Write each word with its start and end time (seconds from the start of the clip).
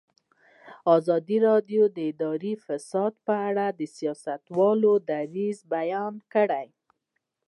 ازادي 0.95 1.37
راډیو 1.47 1.83
د 1.95 1.97
اداري 2.11 2.53
فساد 2.65 3.13
په 3.27 3.33
اړه 3.49 3.65
د 3.79 3.81
سیاستوالو 3.97 4.93
دریځ 5.09 5.57
بیان 5.75 6.13
کړی. 6.33 6.67